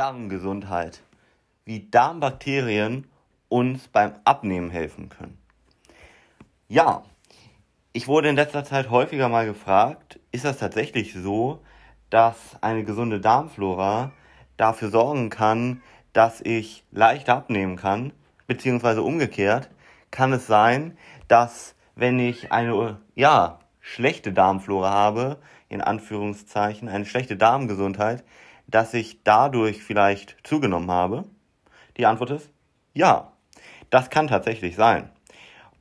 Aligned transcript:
Darmgesundheit, 0.00 1.02
wie 1.66 1.90
Darmbakterien 1.90 3.06
uns 3.50 3.86
beim 3.86 4.14
Abnehmen 4.24 4.70
helfen 4.70 5.10
können. 5.10 5.36
Ja, 6.68 7.02
ich 7.92 8.08
wurde 8.08 8.30
in 8.30 8.36
letzter 8.36 8.64
Zeit 8.64 8.88
häufiger 8.88 9.28
mal 9.28 9.44
gefragt, 9.44 10.18
ist 10.32 10.46
das 10.46 10.56
tatsächlich 10.56 11.12
so, 11.12 11.62
dass 12.08 12.56
eine 12.62 12.82
gesunde 12.82 13.20
Darmflora 13.20 14.12
dafür 14.56 14.88
sorgen 14.88 15.28
kann, 15.28 15.82
dass 16.14 16.40
ich 16.40 16.82
leicht 16.90 17.28
abnehmen 17.28 17.76
kann, 17.76 18.14
beziehungsweise 18.46 19.02
umgekehrt 19.02 19.68
kann 20.10 20.32
es 20.32 20.46
sein, 20.46 20.96
dass 21.28 21.74
wenn 21.94 22.18
ich 22.18 22.52
eine 22.52 22.98
ja 23.16 23.58
schlechte 23.80 24.32
Darmflora 24.32 24.90
habe, 24.90 25.36
in 25.68 25.82
Anführungszeichen 25.82 26.88
eine 26.88 27.04
schlechte 27.04 27.36
Darmgesundheit, 27.36 28.24
dass 28.70 28.94
ich 28.94 29.22
dadurch 29.24 29.82
vielleicht 29.82 30.36
zugenommen 30.44 30.90
habe? 30.90 31.24
Die 31.96 32.06
Antwort 32.06 32.30
ist 32.30 32.50
ja. 32.92 33.32
Das 33.90 34.10
kann 34.10 34.28
tatsächlich 34.28 34.76
sein. 34.76 35.10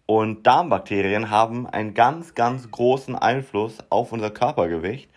Und 0.05 0.47
Darmbakterien 0.47 1.29
haben 1.29 1.67
einen 1.67 1.93
ganz, 1.93 2.33
ganz 2.33 2.71
großen 2.71 3.15
Einfluss 3.15 3.77
auf 3.89 4.11
unser 4.11 4.31
Körpergewicht. 4.31 5.11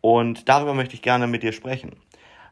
Und 0.00 0.48
darüber 0.48 0.74
möchte 0.74 0.94
ich 0.94 1.02
gerne 1.02 1.28
mit 1.28 1.44
dir 1.44 1.52
sprechen. 1.52 1.92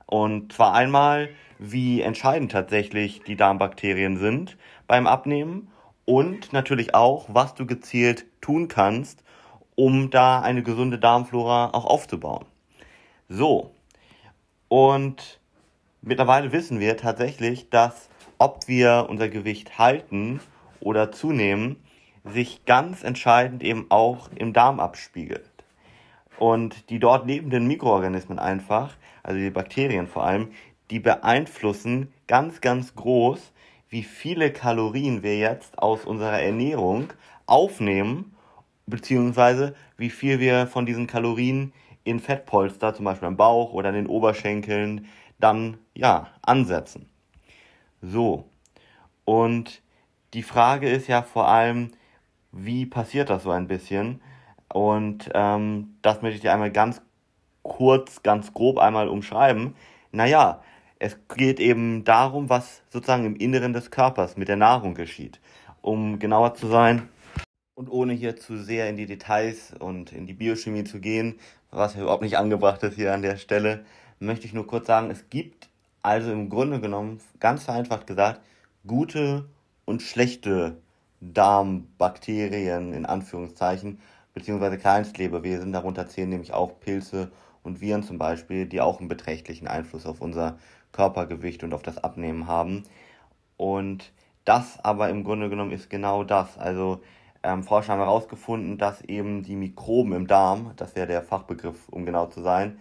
Und 0.06 0.52
zwar 0.52 0.74
einmal, 0.74 1.30
wie 1.58 2.00
entscheidend 2.00 2.52
tatsächlich 2.52 3.22
die 3.22 3.36
Darmbakterien 3.36 4.16
sind 4.16 4.56
beim 4.86 5.06
Abnehmen 5.06 5.68
und 6.04 6.52
natürlich 6.52 6.94
auch, 6.94 7.26
was 7.28 7.54
du 7.54 7.66
gezielt 7.66 8.26
tun 8.40 8.68
kannst, 8.68 9.24
um 9.74 10.10
da 10.10 10.40
eine 10.40 10.62
gesunde 10.62 10.98
Darmflora 10.98 11.70
auch 11.72 11.84
aufzubauen. 11.84 12.44
So, 13.28 13.74
und 14.72 15.38
mittlerweile 16.00 16.50
wissen 16.50 16.80
wir 16.80 16.96
tatsächlich, 16.96 17.68
dass 17.68 18.08
ob 18.38 18.68
wir 18.68 19.06
unser 19.10 19.28
Gewicht 19.28 19.76
halten 19.76 20.40
oder 20.80 21.12
zunehmen, 21.12 21.76
sich 22.24 22.64
ganz 22.64 23.04
entscheidend 23.04 23.62
eben 23.62 23.84
auch 23.90 24.30
im 24.34 24.54
Darm 24.54 24.80
abspiegelt. 24.80 25.50
Und 26.38 26.88
die 26.88 26.98
dort 26.98 27.26
lebenden 27.26 27.66
Mikroorganismen 27.66 28.38
einfach, 28.38 28.96
also 29.22 29.38
die 29.38 29.50
Bakterien 29.50 30.06
vor 30.06 30.24
allem, 30.24 30.52
die 30.90 31.00
beeinflussen 31.00 32.10
ganz, 32.26 32.62
ganz 32.62 32.94
groß, 32.94 33.52
wie 33.90 34.04
viele 34.04 34.54
Kalorien 34.54 35.22
wir 35.22 35.36
jetzt 35.36 35.78
aus 35.80 36.06
unserer 36.06 36.40
Ernährung 36.40 37.12
aufnehmen, 37.44 38.34
beziehungsweise 38.86 39.74
wie 39.98 40.08
viel 40.08 40.40
wir 40.40 40.66
von 40.66 40.86
diesen 40.86 41.06
Kalorien 41.06 41.74
in 42.04 42.20
Fettpolster, 42.20 42.94
zum 42.94 43.04
Beispiel 43.04 43.28
am 43.28 43.36
Bauch 43.36 43.72
oder 43.72 43.90
in 43.90 43.94
den 43.94 44.06
Oberschenkeln, 44.06 45.06
dann 45.38 45.78
ja 45.94 46.28
ansetzen. 46.42 47.08
So. 48.00 48.48
Und 49.24 49.82
die 50.34 50.42
Frage 50.42 50.88
ist 50.88 51.08
ja 51.08 51.22
vor 51.22 51.48
allem, 51.48 51.92
wie 52.50 52.86
passiert 52.86 53.30
das 53.30 53.44
so 53.44 53.50
ein 53.50 53.68
bisschen? 53.68 54.20
Und 54.72 55.30
ähm, 55.34 55.96
das 56.02 56.22
möchte 56.22 56.36
ich 56.36 56.42
dir 56.42 56.52
einmal 56.52 56.72
ganz 56.72 57.02
kurz, 57.62 58.22
ganz 58.22 58.52
grob 58.52 58.78
einmal 58.78 59.08
umschreiben. 59.08 59.74
Naja, 60.10 60.62
es 60.98 61.16
geht 61.36 61.60
eben 61.60 62.04
darum, 62.04 62.48
was 62.48 62.82
sozusagen 62.90 63.24
im 63.24 63.36
Inneren 63.36 63.72
des 63.72 63.90
Körpers 63.90 64.36
mit 64.36 64.48
der 64.48 64.56
Nahrung 64.56 64.94
geschieht. 64.94 65.40
Um 65.80 66.18
genauer 66.18 66.54
zu 66.54 66.68
sein, 66.68 67.08
und 67.74 67.90
ohne 67.90 68.12
hier 68.12 68.36
zu 68.36 68.58
sehr 68.58 68.88
in 68.88 68.96
die 68.96 69.06
Details 69.06 69.74
und 69.78 70.12
in 70.12 70.26
die 70.26 70.34
Biochemie 70.34 70.84
zu 70.84 71.00
gehen, 71.00 71.38
was 71.72 71.96
überhaupt 71.96 72.22
nicht 72.22 72.38
angebracht 72.38 72.82
ist 72.84 72.94
hier 72.94 73.12
an 73.12 73.22
der 73.22 73.36
Stelle, 73.38 73.84
möchte 74.20 74.46
ich 74.46 74.52
nur 74.52 74.66
kurz 74.66 74.86
sagen, 74.86 75.10
es 75.10 75.28
gibt 75.30 75.68
also 76.02 76.30
im 76.30 76.48
Grunde 76.48 76.80
genommen, 76.80 77.20
ganz 77.40 77.64
vereinfacht 77.64 78.06
gesagt, 78.06 78.40
gute 78.86 79.48
und 79.84 80.02
schlechte 80.02 80.76
Darmbakterien 81.20 82.92
in 82.92 83.06
Anführungszeichen, 83.06 84.00
beziehungsweise 84.34 84.78
Kleinstlebewesen, 84.78 85.72
darunter 85.72 86.08
zählen 86.08 86.28
nämlich 86.28 86.52
auch 86.52 86.80
Pilze 86.80 87.30
und 87.62 87.80
Viren 87.80 88.02
zum 88.02 88.18
Beispiel, 88.18 88.66
die 88.66 88.80
auch 88.80 88.98
einen 88.98 89.08
beträchtlichen 89.08 89.68
Einfluss 89.68 90.06
auf 90.06 90.20
unser 90.20 90.58
Körpergewicht 90.90 91.62
und 91.62 91.72
auf 91.72 91.82
das 91.82 92.02
Abnehmen 92.02 92.46
haben. 92.48 92.82
Und 93.56 94.12
das 94.44 94.84
aber 94.84 95.08
im 95.08 95.22
Grunde 95.22 95.48
genommen 95.48 95.70
ist 95.70 95.88
genau 95.88 96.24
das. 96.24 96.58
Also 96.58 97.00
ähm, 97.42 97.62
Forscher 97.62 97.92
haben 97.92 98.00
herausgefunden, 98.00 98.78
dass 98.78 99.02
eben 99.02 99.42
die 99.42 99.56
Mikroben 99.56 100.12
im 100.12 100.26
Darm, 100.26 100.72
das 100.76 100.94
wäre 100.94 101.06
der 101.06 101.22
Fachbegriff, 101.22 101.88
um 101.88 102.06
genau 102.06 102.26
zu 102.26 102.42
sein, 102.42 102.78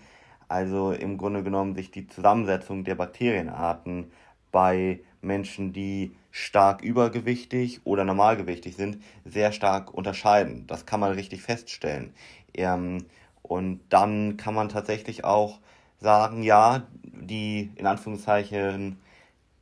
also 0.47 0.91
im 0.91 1.17
Grunde 1.17 1.44
genommen 1.44 1.75
sich 1.75 1.91
die 1.91 2.07
Zusammensetzung 2.07 2.83
der 2.83 2.95
Bakterienarten 2.95 4.11
bei 4.51 4.99
Menschen, 5.22 5.72
die 5.73 6.16
stark 6.31 6.81
übergewichtig 6.81 7.81
oder 7.85 8.03
normalgewichtig 8.03 8.75
sind, 8.75 9.01
sehr 9.25 9.51
stark 9.51 9.94
unterscheiden. 9.94 10.67
Das 10.67 10.85
kann 10.85 10.99
man 10.99 11.13
richtig 11.13 11.41
feststellen. 11.41 12.13
Ähm, 12.53 13.05
und 13.41 13.81
dann 13.89 14.38
kann 14.38 14.53
man 14.53 14.69
tatsächlich 14.69 15.23
auch 15.23 15.59
sagen, 15.99 16.43
ja, 16.43 16.83
die 17.03 17.72
in 17.75 17.85
Anführungszeichen 17.85 18.97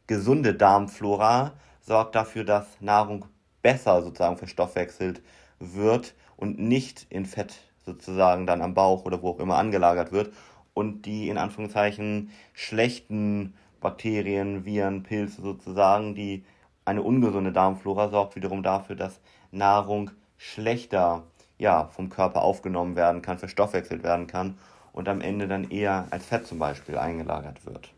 gesunde 0.08 0.54
Darmflora 0.54 1.54
sorgt 1.81 2.16
dafür, 2.16 2.44
dass 2.44 2.66
Nahrung 2.81 3.26
besser 3.62 4.02
sozusagen 4.02 4.38
verstoffwechselt 4.38 5.22
wird 5.59 6.14
und 6.38 6.59
nicht 6.59 7.06
in 7.09 7.25
Fett 7.25 7.59
sozusagen 7.86 8.46
dann 8.46 8.62
am 8.62 8.74
Bauch 8.74 9.06
oder 9.06 9.22
wo 9.22 9.31
auch 9.31 9.40
immer 9.40 9.58
angelagert 9.58 10.12
wird 10.12 10.31
und 10.74 11.06
die 11.06 11.30
in 11.30 11.38
Anführungszeichen 11.38 12.31
schlechten 12.53 13.53
Bakterien, 13.81 14.66
Viren, 14.66 15.03
Pilze 15.03 15.42
sozusagen, 15.42 16.16
die 16.16 16.46
eine 16.86 17.02
ungesunde 17.02 17.52
Darmflora 17.52 18.09
sorgt 18.09 18.36
wiederum 18.36 18.64
dafür, 18.64 18.96
dass 18.96 19.19
Nahrung 19.52 20.12
schlechter 20.38 21.24
ja, 21.58 21.88
vom 21.88 22.09
Körper 22.09 22.42
aufgenommen 22.42 22.96
werden 22.96 23.22
kann, 23.22 23.38
verstoffwechselt 23.38 24.03
werden 24.03 24.28
kann 24.28 24.58
und 24.94 25.09
am 25.09 25.22
Ende 25.22 25.48
dann 25.48 25.69
eher 25.69 26.08
als 26.09 26.25
Fett 26.25 26.48
zum 26.48 26.59
Beispiel 26.59 26.98
eingelagert 26.98 27.66
wird. 27.66 27.90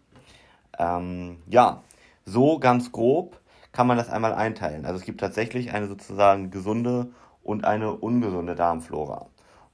Ähm, 0.79 1.37
ja, 1.47 1.81
so 2.25 2.59
ganz 2.59 2.91
grob 2.91 3.39
kann 3.71 3.87
man 3.87 3.97
das 3.97 4.09
einmal 4.09 4.33
einteilen. 4.33 4.85
Also 4.85 4.99
es 4.99 5.05
gibt 5.05 5.21
tatsächlich 5.21 5.71
eine 5.73 5.87
sozusagen 5.87 6.51
gesunde 6.51 7.11
und 7.43 7.65
eine 7.65 7.93
ungesunde 7.93 8.55
Darmflora. 8.55 9.27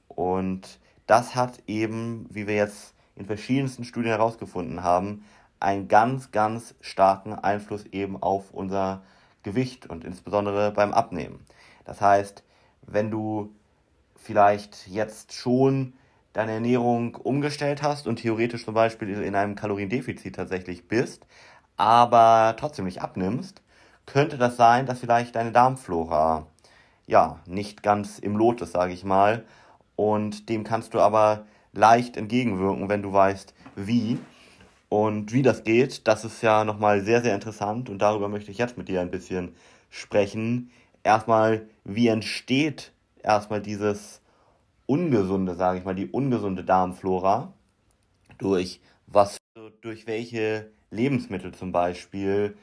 Und 0.08 0.78
das 1.06 1.34
hat 1.34 1.62
eben, 1.66 2.26
wie 2.30 2.46
wir 2.46 2.54
jetzt 2.54 2.94
in 3.16 3.26
verschiedensten 3.26 3.84
Studien 3.84 4.12
herausgefunden 4.12 4.82
haben, 4.82 5.24
einen 5.60 5.88
ganz, 5.88 6.30
ganz 6.30 6.74
starken 6.80 7.34
Einfluss 7.34 7.84
eben 7.86 8.22
auf 8.22 8.52
unser 8.52 9.02
Gewicht 9.42 9.86
und 9.86 10.04
insbesondere 10.04 10.70
beim 10.70 10.92
Abnehmen. 10.92 11.44
Das 11.84 12.00
heißt, 12.00 12.44
wenn 12.82 13.10
du 13.10 13.52
vielleicht 14.16 14.86
jetzt 14.88 15.32
schon 15.32 15.94
deine 16.32 16.52
Ernährung 16.52 17.16
umgestellt 17.16 17.82
hast 17.82 18.06
und 18.06 18.16
theoretisch 18.16 18.64
zum 18.64 18.74
Beispiel 18.74 19.22
in 19.22 19.34
einem 19.34 19.56
Kaloriendefizit 19.56 20.36
tatsächlich 20.36 20.86
bist, 20.86 21.26
aber 21.76 22.54
trotzdem 22.58 22.84
nicht 22.84 23.02
abnimmst, 23.02 23.62
könnte 24.08 24.38
das 24.38 24.56
sein, 24.56 24.86
dass 24.86 25.00
vielleicht 25.00 25.36
deine 25.36 25.52
Darmflora 25.52 26.46
ja 27.06 27.40
nicht 27.46 27.82
ganz 27.82 28.18
im 28.18 28.36
Lot 28.36 28.62
ist, 28.62 28.72
sage 28.72 28.92
ich 28.92 29.04
mal. 29.04 29.44
Und 29.96 30.48
dem 30.48 30.64
kannst 30.64 30.94
du 30.94 31.00
aber 31.00 31.44
leicht 31.72 32.16
entgegenwirken, 32.16 32.88
wenn 32.88 33.02
du 33.02 33.12
weißt, 33.12 33.54
wie. 33.76 34.18
Und 34.88 35.32
wie 35.32 35.42
das 35.42 35.64
geht, 35.64 36.08
das 36.08 36.24
ist 36.24 36.42
ja 36.42 36.64
nochmal 36.64 37.02
sehr, 37.02 37.20
sehr 37.20 37.34
interessant 37.34 37.90
und 37.90 37.98
darüber 37.98 38.28
möchte 38.28 38.50
ich 38.50 38.56
jetzt 38.56 38.78
mit 38.78 38.88
dir 38.88 39.02
ein 39.02 39.10
bisschen 39.10 39.54
sprechen. 39.90 40.70
Erstmal, 41.02 41.68
wie 41.84 42.08
entsteht 42.08 42.92
erstmal 43.22 43.60
dieses 43.60 44.22
ungesunde, 44.86 45.54
sage 45.54 45.78
ich 45.80 45.84
mal, 45.84 45.94
die 45.94 46.06
ungesunde 46.06 46.64
Darmflora? 46.64 47.52
Durch 48.38 48.80
was, 49.06 49.36
durch 49.82 50.06
welche 50.06 50.70
Lebensmittel 50.90 51.52
zum 51.52 51.70
Beispiel 51.70 52.56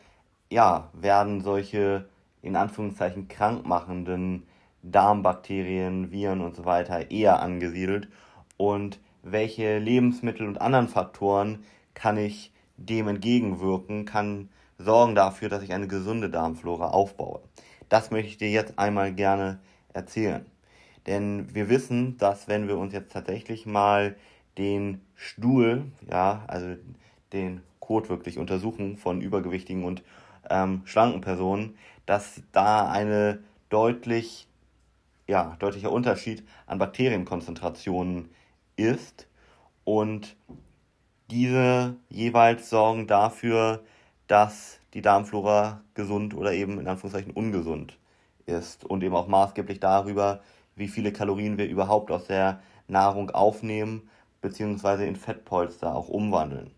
ja, 0.55 0.89
werden 0.93 1.41
solche 1.41 2.05
in 2.41 2.55
Anführungszeichen 2.55 3.27
krankmachenden 3.27 4.43
Darmbakterien, 4.83 6.11
Viren 6.11 6.39
und 6.39 6.55
so 6.55 6.63
weiter 6.63 7.11
eher 7.11 7.41
angesiedelt 7.41 8.07
und 8.55 9.01
welche 9.21 9.79
Lebensmittel 9.79 10.47
und 10.47 10.61
anderen 10.61 10.87
Faktoren 10.87 11.65
kann 11.93 12.15
ich 12.15 12.53
dem 12.77 13.09
entgegenwirken, 13.09 14.05
kann 14.05 14.47
sorgen 14.77 15.13
dafür, 15.13 15.49
dass 15.49 15.61
ich 15.61 15.73
eine 15.73 15.89
gesunde 15.89 16.29
Darmflora 16.29 16.87
aufbaue. 16.87 17.41
Das 17.89 18.11
möchte 18.11 18.29
ich 18.29 18.37
dir 18.37 18.49
jetzt 18.49 18.79
einmal 18.79 19.13
gerne 19.13 19.59
erzählen. 19.91 20.45
Denn 21.05 21.53
wir 21.53 21.67
wissen, 21.67 22.17
dass 22.17 22.47
wenn 22.47 22.69
wir 22.69 22.77
uns 22.77 22.93
jetzt 22.93 23.11
tatsächlich 23.11 23.65
mal 23.65 24.15
den 24.57 25.01
Stuhl, 25.15 25.83
ja, 26.09 26.45
also 26.47 26.77
den 27.33 27.61
Kot 27.81 28.07
wirklich 28.07 28.37
untersuchen 28.37 28.95
von 28.95 29.19
übergewichtigen 29.19 29.83
und 29.83 30.01
ähm, 30.49 30.81
schlanken 30.85 31.21
Personen, 31.21 31.77
dass 32.05 32.41
da 32.51 32.89
eine 32.89 33.39
deutlich, 33.69 34.47
ja, 35.27 35.55
deutlicher 35.59 35.91
Unterschied 35.91 36.43
an 36.67 36.77
Bakterienkonzentrationen 36.79 38.29
ist. 38.75 39.27
Und 39.83 40.35
Diese 41.31 41.95
jeweils 42.09 42.69
sorgen 42.69 43.07
dafür, 43.07 43.83
dass 44.27 44.79
die 44.93 45.01
Darmflora 45.01 45.81
gesund 45.95 46.35
oder 46.35 46.53
eben 46.53 46.79
in 46.79 46.87
Anführungszeichen 46.87 47.31
ungesund 47.33 47.97
ist 48.45 48.85
und 48.85 49.03
eben 49.03 49.15
auch 49.15 49.27
maßgeblich 49.27 49.79
darüber, 49.79 50.41
wie 50.75 50.87
viele 50.87 51.11
Kalorien 51.11 51.57
wir 51.57 51.67
überhaupt 51.67 52.11
aus 52.11 52.25
der 52.27 52.61
Nahrung 52.87 53.31
aufnehmen 53.31 54.07
bzw. 54.41 55.07
in 55.07 55.15
Fettpolster 55.15 55.95
auch 55.95 56.09
umwandeln. 56.09 56.71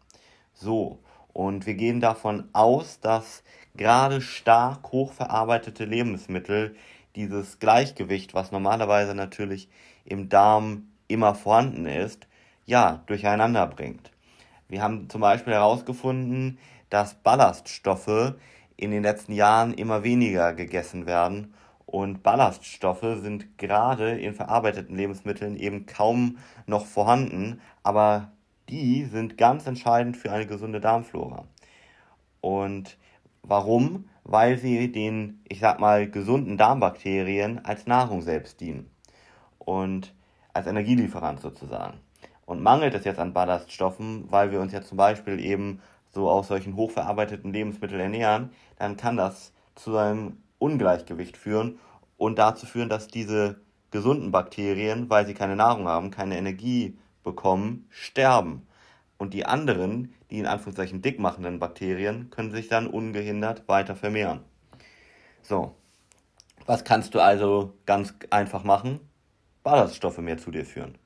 So, 0.54 1.00
und 1.38 1.68
wir 1.68 1.76
gehen 1.76 2.02
davon 2.02 2.50
aus, 2.52 3.00
dass 3.00 3.44
gerade 3.76 4.22
stark 4.22 4.92
hochverarbeitete 4.92 5.86
Lebensmittel 5.86 6.76
dieses 7.16 7.60
Gleichgewicht, 7.60 8.34
was 8.34 8.52
normalerweise 8.52 9.14
natürlich 9.14 9.70
im 10.04 10.30
Darm 10.30 10.88
immer 11.08 11.36
vorhanden 11.36 11.86
ist, 11.86 12.26
ja, 12.66 13.04
durcheinander 13.06 13.68
bringt. 13.68 14.10
Wir 14.68 14.82
haben 14.82 15.12
zum 15.12 15.22
Beispiel 15.22 15.54
herausgefunden, 15.54 16.58
dass 16.90 17.14
Ballaststoffe 17.14 18.34
in 18.76 18.90
den 18.90 19.04
letzten 19.04 19.34
Jahren 19.34 19.76
immer 19.76 20.04
weniger 20.04 20.54
gegessen 20.54 21.06
werden 21.06 21.54
und 21.86 22.24
Ballaststoffe 22.24 23.22
sind 23.22 23.60
gerade 23.60 24.18
in 24.20 24.34
verarbeiteten 24.34 24.96
Lebensmitteln 24.96 25.56
eben 25.56 25.86
kaum 25.86 26.40
noch 26.66 26.88
vorhanden, 26.88 27.62
aber 27.84 28.32
die 28.70 29.06
sind 29.06 29.38
ganz 29.38 29.66
entscheidend 29.68 30.18
für 30.18 30.32
eine 30.32 30.46
gesunde 30.46 30.80
Darmflora. 30.80 31.46
Und 32.42 32.98
warum? 33.44 34.10
Weil 34.24 34.58
sie 34.58 34.92
den, 34.92 35.42
ich 35.48 35.60
sag 35.60 35.80
mal, 35.80 36.10
gesunden 36.10 36.58
Darmbakterien 36.58 37.64
als 37.64 37.88
Nahrung 37.88 38.22
selbst 38.22 38.60
dienen 38.60 38.90
und 39.60 40.14
als 40.54 40.68
Energielieferant 40.68 41.40
sozusagen. 41.40 42.00
Und 42.46 42.62
mangelt 42.62 42.94
es 42.94 43.06
jetzt 43.06 43.20
an 43.20 43.34
Ballaststoffen, 43.34 44.26
weil 44.30 44.52
wir 44.52 44.62
uns 44.62 44.74
ja 44.74 44.82
zum 44.82 44.98
Beispiel 44.98 45.40
eben 45.40 45.82
so 46.10 46.30
aus 46.30 46.48
solchen 46.48 46.76
hochverarbeiteten 46.76 47.54
Lebensmitteln 47.54 48.00
ernähren, 48.00 48.52
dann 48.80 48.98
kann 48.98 49.18
das 49.18 49.54
zu 49.76 49.98
einem 49.98 50.38
Ungleichgewicht 50.58 51.38
führen 51.38 51.80
und 52.18 52.40
dazu 52.40 52.66
führen, 52.66 52.90
dass 52.90 53.08
diese 53.08 53.62
gesunden 53.92 54.32
Bakterien, 54.32 55.10
weil 55.10 55.26
sie 55.26 55.34
keine 55.34 55.56
Nahrung 55.56 55.88
haben, 55.88 56.12
keine 56.12 56.38
Energie 56.38 56.98
bekommen, 57.28 57.88
sterben. 57.92 58.66
Und 59.18 59.34
die 59.34 59.46
anderen, 59.46 60.14
die 60.32 60.40
in 60.40 60.48
Anführungszeichen 60.48 61.02
dick 61.02 61.20
machenden 61.20 61.60
Bakterien, 61.60 62.30
können 62.30 62.52
sich 62.52 62.68
dann 62.68 62.88
ungehindert 62.88 63.68
weiter 63.68 63.96
vermehren. 63.96 64.42
So, 65.42 65.76
was 66.66 66.84
kannst 66.84 67.14
du 67.14 67.20
also 67.20 67.74
ganz 67.86 68.14
einfach 68.30 68.64
machen? 68.64 69.00
Ballaststoffe 69.64 70.18
mehr 70.20 70.38
zu 70.38 70.52
dir 70.52 70.66
führen. 70.66 70.98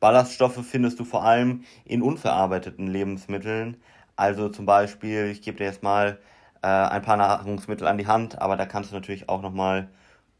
Ballaststoffe 0.00 0.64
findest 0.66 1.00
du 1.00 1.04
vor 1.04 1.24
allem 1.24 1.64
in 1.84 2.02
unverarbeiteten 2.02 2.86
Lebensmitteln. 2.86 3.78
Also 4.16 4.48
zum 4.48 4.66
Beispiel, 4.66 5.30
ich 5.30 5.42
gebe 5.42 5.58
dir 5.58 5.64
jetzt 5.64 5.82
mal 5.82 6.18
äh, 6.62 6.66
ein 6.66 7.02
paar 7.02 7.16
Nahrungsmittel 7.16 7.86
an 7.86 7.98
die 7.98 8.06
Hand, 8.06 8.40
aber 8.40 8.56
da 8.56 8.66
kannst 8.66 8.90
du 8.90 8.94
natürlich 8.94 9.28
auch 9.28 9.42
nochmal 9.42 9.88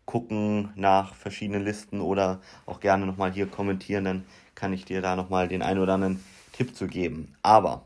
gucken 0.06 0.70
nach 0.76 1.14
verschiedenen 1.14 1.64
Listen 1.64 2.00
oder 2.00 2.40
auch 2.66 2.80
gerne 2.80 3.06
nochmal 3.06 3.32
hier 3.32 3.46
kommentieren, 3.46 4.04
dann 4.04 4.24
kann 4.54 4.72
ich 4.72 4.84
dir 4.84 5.02
da 5.02 5.16
nochmal 5.16 5.48
den 5.48 5.62
einen 5.62 5.80
oder 5.80 5.94
anderen 5.94 6.22
Tipp 6.52 6.76
zu 6.76 6.86
geben. 6.86 7.34
Aber 7.42 7.82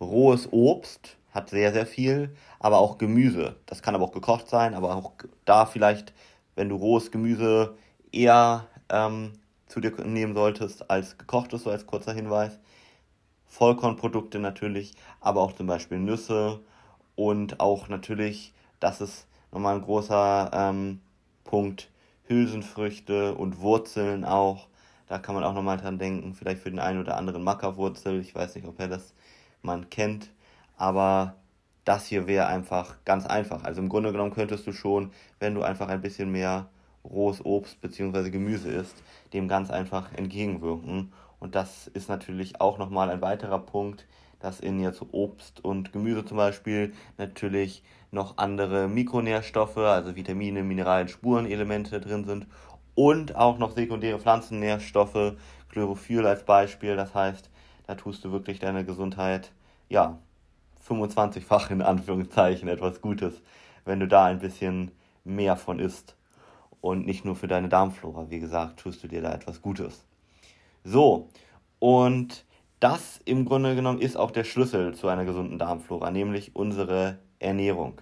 rohes 0.00 0.48
Obst 0.52 1.16
hat 1.32 1.50
sehr, 1.50 1.72
sehr 1.72 1.86
viel, 1.86 2.34
aber 2.58 2.78
auch 2.78 2.98
Gemüse. 2.98 3.56
Das 3.66 3.82
kann 3.82 3.94
aber 3.94 4.04
auch 4.04 4.12
gekocht 4.12 4.48
sein, 4.48 4.74
aber 4.74 4.94
auch 4.94 5.12
da 5.44 5.66
vielleicht, 5.66 6.12
wenn 6.54 6.68
du 6.68 6.76
rohes 6.76 7.10
Gemüse 7.10 7.76
eher 8.12 8.66
ähm, 8.88 9.32
zu 9.66 9.80
dir 9.80 9.92
nehmen 10.04 10.34
solltest 10.34 10.90
als 10.90 11.18
gekochtes, 11.18 11.64
so 11.64 11.70
als 11.70 11.86
kurzer 11.86 12.12
Hinweis. 12.12 12.58
Vollkornprodukte 13.46 14.38
natürlich, 14.38 14.94
aber 15.20 15.40
auch 15.42 15.52
zum 15.52 15.66
Beispiel 15.66 15.98
Nüsse 15.98 16.60
und 17.14 17.60
auch 17.60 17.88
natürlich, 17.88 18.52
das 18.80 19.00
ist 19.00 19.26
nochmal 19.52 19.76
ein 19.76 19.82
großer 19.82 20.50
ähm, 20.52 21.00
Punkt, 21.46 21.90
Hülsenfrüchte 22.28 23.34
und 23.34 23.60
Wurzeln 23.60 24.24
auch. 24.24 24.68
Da 25.08 25.18
kann 25.18 25.34
man 25.34 25.44
auch 25.44 25.54
nochmal 25.54 25.78
dran 25.78 25.98
denken, 25.98 26.34
vielleicht 26.34 26.60
für 26.62 26.70
den 26.70 26.80
einen 26.80 27.00
oder 27.00 27.16
anderen 27.16 27.42
Mackerwurzel. 27.42 28.20
Ich 28.20 28.34
weiß 28.34 28.56
nicht, 28.56 28.66
ob 28.66 28.78
er 28.80 28.88
das 28.88 29.14
man 29.62 29.88
kennt, 29.88 30.30
aber 30.76 31.36
das 31.84 32.06
hier 32.06 32.26
wäre 32.26 32.46
einfach 32.46 32.96
ganz 33.04 33.26
einfach. 33.26 33.64
Also 33.64 33.80
im 33.80 33.88
Grunde 33.88 34.12
genommen 34.12 34.34
könntest 34.34 34.66
du 34.66 34.72
schon, 34.72 35.12
wenn 35.38 35.54
du 35.54 35.62
einfach 35.62 35.88
ein 35.88 36.02
bisschen 36.02 36.32
mehr 36.32 36.68
rohes 37.04 37.44
Obst 37.44 37.80
bzw. 37.80 38.30
Gemüse 38.30 38.70
isst, 38.70 39.02
dem 39.32 39.46
ganz 39.46 39.70
einfach 39.70 40.12
entgegenwirken. 40.12 41.12
Und 41.38 41.54
das 41.54 41.86
ist 41.86 42.08
natürlich 42.08 42.60
auch 42.60 42.78
nochmal 42.78 43.10
ein 43.10 43.22
weiterer 43.22 43.60
Punkt, 43.60 44.06
dass 44.40 44.60
in 44.60 44.80
jetzt 44.80 45.02
Obst 45.12 45.64
und 45.64 45.92
Gemüse 45.92 46.24
zum 46.24 46.36
Beispiel 46.36 46.92
natürlich 47.18 47.82
noch 48.16 48.38
andere 48.38 48.88
Mikronährstoffe, 48.88 49.76
also 49.76 50.16
Vitamine, 50.16 50.64
Mineralien, 50.64 51.08
Spurenelemente 51.08 52.00
drin 52.00 52.24
sind 52.24 52.48
und 52.96 53.36
auch 53.36 53.58
noch 53.58 53.70
sekundäre 53.70 54.18
Pflanzennährstoffe, 54.18 55.34
Chlorophyll 55.70 56.26
als 56.26 56.44
Beispiel. 56.44 56.96
Das 56.96 57.14
heißt, 57.14 57.48
da 57.86 57.94
tust 57.94 58.24
du 58.24 58.32
wirklich 58.32 58.58
deiner 58.58 58.82
Gesundheit, 58.82 59.52
ja, 59.88 60.18
25-fach 60.88 61.70
in 61.70 61.82
Anführungszeichen 61.82 62.68
etwas 62.68 63.00
Gutes, 63.00 63.42
wenn 63.84 64.00
du 64.00 64.08
da 64.08 64.24
ein 64.24 64.40
bisschen 64.40 64.90
mehr 65.24 65.56
von 65.56 65.78
isst. 65.78 66.16
Und 66.80 67.06
nicht 67.06 67.24
nur 67.24 67.36
für 67.36 67.48
deine 67.48 67.68
Darmflora, 67.68 68.30
wie 68.30 68.40
gesagt, 68.40 68.80
tust 68.80 69.02
du 69.02 69.08
dir 69.08 69.22
da 69.22 69.32
etwas 69.32 69.60
Gutes. 69.60 70.04
So, 70.84 71.28
und 71.78 72.44
das 72.80 73.20
im 73.24 73.44
Grunde 73.44 73.74
genommen 73.74 74.00
ist 74.00 74.16
auch 74.16 74.30
der 74.30 74.44
Schlüssel 74.44 74.94
zu 74.94 75.08
einer 75.08 75.24
gesunden 75.24 75.58
Darmflora, 75.58 76.10
nämlich 76.10 76.54
unsere 76.54 77.18
Ernährung. 77.38 78.00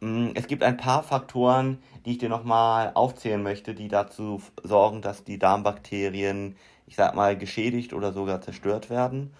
Mm, 0.00 0.30
es 0.34 0.46
gibt 0.46 0.62
ein 0.62 0.76
paar 0.76 1.02
Faktoren, 1.02 1.78
die 2.04 2.12
ich 2.12 2.18
dir 2.18 2.28
nochmal 2.28 2.92
aufzählen 2.94 3.42
möchte, 3.42 3.74
die 3.74 3.88
dazu 3.88 4.42
sorgen, 4.62 5.02
dass 5.02 5.24
die 5.24 5.38
Darmbakterien, 5.38 6.56
ich 6.86 6.96
sag 6.96 7.14
mal, 7.14 7.36
geschädigt 7.36 7.92
oder 7.92 8.12
sogar 8.12 8.40
zerstört 8.40 8.90
werden. 8.90 9.34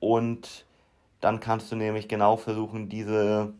Und 0.00 0.66
dann 1.20 1.40
kannst 1.40 1.72
du 1.72 1.76
nämlich 1.76 2.08
genau 2.08 2.36
versuchen, 2.36 2.88
diese 2.88 3.54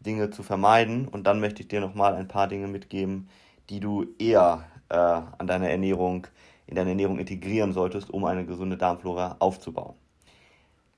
Dinge 0.00 0.30
zu 0.30 0.42
vermeiden. 0.42 1.08
Und 1.08 1.26
dann 1.26 1.40
möchte 1.40 1.62
ich 1.62 1.68
dir 1.68 1.80
nochmal 1.80 2.14
ein 2.14 2.28
paar 2.28 2.48
Dinge 2.48 2.66
mitgeben, 2.68 3.28
die 3.70 3.80
du 3.80 4.06
eher 4.18 4.64
äh, 4.88 4.96
an 4.96 5.46
deiner 5.46 5.70
Ernährung, 5.70 6.26
in 6.66 6.76
deine 6.76 6.90
Ernährung 6.90 7.18
integrieren 7.18 7.72
solltest, 7.72 8.10
um 8.10 8.24
eine 8.24 8.44
gesunde 8.44 8.76
Darmflora 8.76 9.36
aufzubauen. 9.38 9.94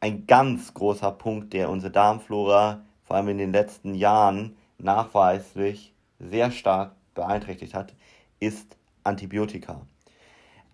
Ein 0.01 0.27
ganz 0.27 0.75
großer 0.75 1.13
Punkt, 1.13 1.53
der 1.53 1.71
unsere 1.71 1.93
Darmflora 1.93 2.83
vor 3.05 3.17
allem 3.17 3.29
in 3.29 3.39
den 3.39 3.53
letzten 3.53 3.95
Jahren 3.95 4.57
nachweislich 4.79 5.93
sehr 6.19 6.51
stark 6.51 6.93
beeinträchtigt 7.15 7.75
hat, 7.75 7.95
ist 8.41 8.77
Antibiotika. 9.05 9.83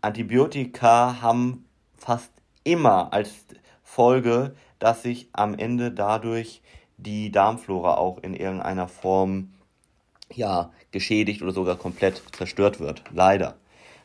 Antibiotika 0.01 1.21
haben 1.23 1.65
fast 1.95 2.33
immer 2.65 3.13
als 3.13 3.45
Folge, 3.83 4.55
dass 4.79 5.03
sich 5.03 5.29
am 5.33 5.55
Ende 5.55 5.93
dadurch 5.93 6.63
die 6.97 7.31
Darmflora 7.31 7.95
auch 7.97 8.19
in 8.23 8.35
irgendeiner 8.35 8.89
Form 8.89 9.53
ja, 10.33 10.71
geschädigt 10.91 11.43
oder 11.43 11.53
sogar 11.53 11.77
komplett 11.77 12.23
zerstört 12.33 12.81
wird. 12.81 13.05
Leider. 13.13 13.57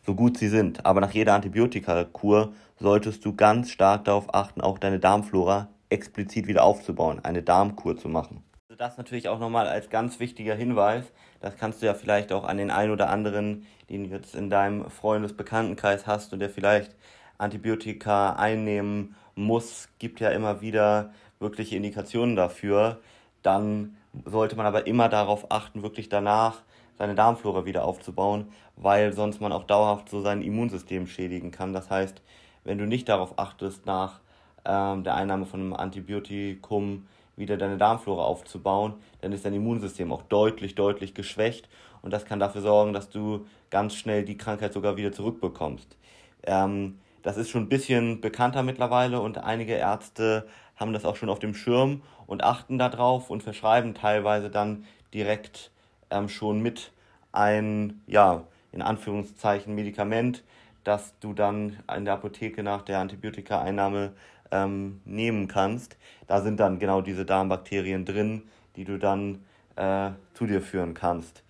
So 0.06 0.16
gut 0.16 0.38
sie 0.38 0.50
sind. 0.50 0.86
Aber 0.86 1.02
nach 1.02 1.12
jeder 1.12 1.34
Antibiotikakur 1.34 2.54
solltest 2.80 3.26
du 3.26 3.36
ganz 3.36 3.72
stark 3.72 4.06
darauf 4.06 4.34
achten, 4.34 4.62
auch 4.62 4.78
deine 4.78 5.00
Darmflora 5.00 5.70
explizit 5.90 6.48
wieder 6.48 6.64
aufzubauen, 6.64 7.24
eine 7.24 7.44
Darmkur 7.44 7.98
zu 7.98 8.10
machen. 8.10 8.44
Also 8.70 8.80
das 8.80 8.98
natürlich 8.98 9.30
auch 9.30 9.40
nochmal 9.40 9.70
als 9.70 9.90
ganz 9.90 10.20
wichtiger 10.20 10.54
Hinweis. 10.54 11.06
Das 11.40 11.56
kannst 11.56 11.82
du 11.82 11.86
ja 11.86 11.94
vielleicht 11.94 12.34
auch 12.34 12.44
an 12.44 12.58
den 12.58 12.70
einen 12.70 12.92
oder 12.92 13.10
anderen, 13.10 13.66
den 13.90 14.04
du 14.04 14.10
jetzt 14.10 14.36
in 14.36 14.50
deinem 14.50 14.90
Freundesbekanntenkreis 14.90 16.06
hast 16.06 16.34
und 16.34 16.40
der 16.40 16.50
vielleicht 16.50 16.94
Antibiotika 17.38 18.34
einnehmen 18.34 19.16
muss, 19.36 19.88
gibt 20.00 20.20
ja 20.20 20.32
immer 20.32 20.60
wieder 20.60 21.14
wirkliche 21.40 21.78
Indikationen 21.78 22.36
dafür. 22.36 23.00
Dann 23.42 23.96
sollte 24.26 24.58
man 24.58 24.66
aber 24.66 24.86
immer 24.86 25.08
darauf 25.08 25.50
achten, 25.50 25.82
wirklich 25.82 26.10
danach 26.10 26.62
seine 26.98 27.16
Darmflora 27.16 27.64
wieder 27.64 27.86
aufzubauen, 27.86 28.52
weil 28.76 29.14
sonst 29.14 29.40
man 29.40 29.54
auch 29.54 29.64
dauerhaft 29.64 30.10
so 30.10 30.20
sein 30.20 30.42
Immunsystem 30.42 31.08
schädigen 31.08 31.52
kann. 31.52 31.72
Das 31.72 31.90
heißt, 31.90 32.22
wenn 32.66 32.78
du 32.78 32.86
nicht 32.86 33.08
darauf 33.08 33.40
achtest, 33.40 33.86
nach 33.86 34.20
ähm, 34.66 35.06
der 35.06 35.16
Einnahme 35.16 35.46
von 35.46 35.62
einem 35.62 35.74
Antibiotikum 35.74 37.08
wieder 37.38 37.56
deine 37.56 37.78
Darmflora 37.78 38.24
aufzubauen, 38.24 38.96
dann 39.22 39.32
ist 39.32 39.46
dein 39.46 39.54
Immunsystem 39.54 40.12
auch 40.12 40.24
deutlich, 40.24 40.76
deutlich 40.76 41.14
geschwächt 41.14 41.70
und 42.02 42.12
das 42.12 42.26
kann 42.26 42.40
dafür 42.40 42.62
sorgen, 42.62 42.94
dass 42.94 43.10
du 43.10 43.46
ganz 43.70 43.96
schnell 43.96 44.26
die 44.26 44.38
Krankheit 44.38 44.74
sogar 44.74 44.98
wieder 44.98 45.12
zurückbekommst. 45.12 45.98
Ähm, 46.44 47.00
das 47.22 47.38
ist 47.38 47.50
schon 47.50 47.64
ein 47.64 47.70
bisschen 47.70 48.22
bekannter 48.22 48.64
mittlerweile 48.64 49.22
und 49.22 49.38
einige 49.38 49.74
Ärzte 49.74 50.48
haben 50.76 50.94
das 50.94 51.06
auch 51.06 51.16
schon 51.16 51.30
auf 51.30 51.40
dem 51.40 51.54
Schirm 51.54 52.02
und 52.26 52.44
achten 52.44 52.78
darauf 52.78 53.30
und 53.30 53.44
verschreiben 53.44 53.94
teilweise 53.94 54.50
dann 54.50 54.86
direkt 55.14 55.72
ähm, 56.10 56.30
schon 56.30 56.62
mit 56.62 56.92
ein, 57.32 58.02
ja, 58.08 58.44
in 58.72 58.82
Anführungszeichen 58.82 59.76
Medikament, 59.76 60.44
dass 60.84 61.20
du 61.20 61.34
dann 61.34 61.78
in 61.96 62.06
der 62.06 62.14
Apotheke 62.14 62.64
nach 62.64 62.82
der 62.82 63.00
Antibiotika-Einnahme 63.00 64.14
ähm, 64.52 65.02
nehmen 65.06 65.48
kannst. 65.48 65.98
Da 66.28 66.42
sind 66.42 66.60
dann 66.60 66.80
genau 66.80 67.02
diese 67.02 67.26
Darmbakterien 67.26 68.06
drin, 68.06 68.44
die 68.76 68.86
du 68.86 68.98
dann 68.98 69.44
äh, 69.76 70.12
zu 70.34 70.46
dir 70.46 70.62
führen 70.62 70.94
kannst. 70.94 71.44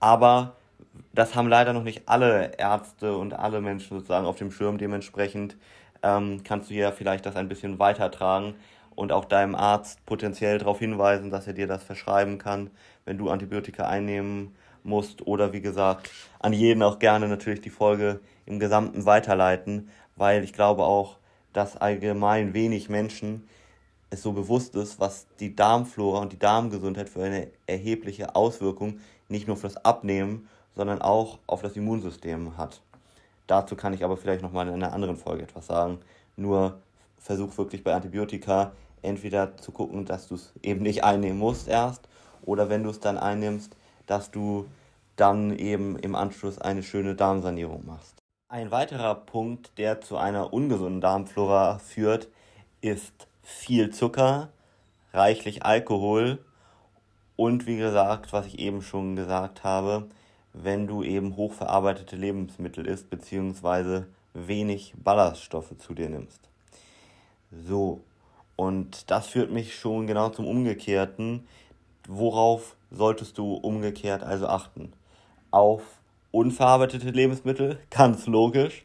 Aber 0.00 0.56
das 1.12 1.34
haben 1.34 1.48
leider 1.48 1.72
noch 1.72 1.82
nicht 1.82 2.02
alle 2.06 2.52
Ärzte 2.58 3.16
und 3.16 3.34
alle 3.34 3.60
Menschen 3.60 3.96
sozusagen 3.96 4.26
auf 4.26 4.36
dem 4.36 4.50
Schirm. 4.50 4.78
Dementsprechend 4.78 5.56
ähm, 6.02 6.42
kannst 6.44 6.70
du 6.70 6.74
hier 6.74 6.92
vielleicht 6.92 7.26
das 7.26 7.36
ein 7.36 7.48
bisschen 7.48 7.78
weitertragen 7.78 8.54
und 8.94 9.12
auch 9.12 9.24
deinem 9.24 9.54
Arzt 9.54 10.04
potenziell 10.06 10.58
darauf 10.58 10.78
hinweisen, 10.78 11.30
dass 11.30 11.46
er 11.46 11.52
dir 11.52 11.66
das 11.66 11.82
verschreiben 11.82 12.38
kann, 12.38 12.70
wenn 13.04 13.18
du 13.18 13.30
Antibiotika 13.30 13.88
einnehmen 13.88 14.54
musst. 14.82 15.26
Oder 15.26 15.52
wie 15.52 15.60
gesagt, 15.60 16.10
an 16.38 16.52
jeden 16.52 16.82
auch 16.82 16.98
gerne 16.98 17.28
natürlich 17.28 17.60
die 17.60 17.70
Folge 17.70 18.20
im 18.46 18.58
Gesamten 18.60 19.06
weiterleiten, 19.06 19.90
weil 20.16 20.44
ich 20.44 20.52
glaube 20.52 20.84
auch, 20.84 21.16
dass 21.54 21.76
allgemein 21.78 22.52
wenig 22.52 22.90
Menschen 22.90 23.48
es 24.10 24.22
so 24.22 24.32
bewusst 24.32 24.74
ist, 24.74 25.00
was 25.00 25.26
die 25.40 25.56
Darmflora 25.56 26.20
und 26.20 26.32
die 26.32 26.38
Darmgesundheit 26.38 27.08
für 27.08 27.24
eine 27.24 27.48
erhebliche 27.66 28.36
Auswirkung 28.36 29.00
nicht 29.28 29.46
nur 29.46 29.54
auf 29.54 29.62
das 29.62 29.82
Abnehmen, 29.84 30.48
sondern 30.76 31.00
auch 31.00 31.38
auf 31.46 31.62
das 31.62 31.76
Immunsystem 31.76 32.58
hat. 32.58 32.82
Dazu 33.46 33.76
kann 33.76 33.94
ich 33.94 34.04
aber 34.04 34.16
vielleicht 34.16 34.42
nochmal 34.42 34.68
in 34.68 34.74
einer 34.74 34.92
anderen 34.92 35.16
Folge 35.16 35.44
etwas 35.44 35.66
sagen. 35.66 35.98
Nur 36.36 36.78
versuch 37.18 37.56
wirklich 37.56 37.82
bei 37.82 37.94
Antibiotika 37.94 38.72
entweder 39.02 39.56
zu 39.56 39.72
gucken, 39.72 40.04
dass 40.04 40.28
du 40.28 40.34
es 40.34 40.52
eben 40.62 40.82
nicht 40.82 41.04
einnehmen 41.04 41.38
musst 41.38 41.68
erst 41.68 42.08
oder 42.42 42.68
wenn 42.68 42.82
du 42.82 42.90
es 42.90 43.00
dann 43.00 43.18
einnimmst, 43.18 43.76
dass 44.06 44.30
du 44.30 44.66
dann 45.16 45.56
eben 45.56 45.98
im 45.98 46.14
Anschluss 46.14 46.58
eine 46.58 46.82
schöne 46.82 47.14
Darmsanierung 47.14 47.86
machst. 47.86 48.23
Ein 48.48 48.70
weiterer 48.70 49.14
Punkt, 49.14 49.78
der 49.78 50.02
zu 50.02 50.18
einer 50.18 50.52
ungesunden 50.52 51.00
Darmflora 51.00 51.78
führt, 51.78 52.28
ist 52.82 53.26
viel 53.42 53.90
Zucker, 53.90 54.50
reichlich 55.14 55.64
Alkohol 55.64 56.44
und 57.36 57.66
wie 57.66 57.78
gesagt, 57.78 58.34
was 58.34 58.46
ich 58.46 58.58
eben 58.58 58.82
schon 58.82 59.16
gesagt 59.16 59.64
habe, 59.64 60.08
wenn 60.52 60.86
du 60.86 61.02
eben 61.02 61.36
hochverarbeitete 61.36 62.16
Lebensmittel 62.16 62.86
isst, 62.86 63.08
beziehungsweise 63.08 64.08
wenig 64.34 64.92
Ballaststoffe 65.02 65.76
zu 65.78 65.94
dir 65.94 66.10
nimmst. 66.10 66.40
So, 67.50 68.02
und 68.56 69.10
das 69.10 69.28
führt 69.28 69.52
mich 69.52 69.74
schon 69.74 70.06
genau 70.06 70.28
zum 70.28 70.46
Umgekehrten. 70.46 71.48
Worauf 72.06 72.76
solltest 72.90 73.38
du 73.38 73.54
umgekehrt 73.54 74.22
also 74.22 74.48
achten? 74.48 74.92
Auf 75.50 75.82
unverarbeitete 76.34 77.10
Lebensmittel, 77.10 77.78
ganz 77.90 78.26
logisch. 78.26 78.84